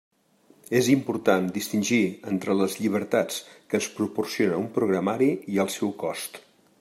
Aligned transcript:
És 0.77 0.87
important 0.93 1.49
distingir 1.57 1.99
entre 2.31 2.55
les 2.63 2.77
llibertats 2.79 3.37
que 3.73 3.81
ens 3.81 3.91
proporciona 3.99 4.59
un 4.65 4.69
programari 4.79 5.29
i 5.57 5.65
el 5.65 5.75
seu 5.79 5.97
cost. 6.07 6.43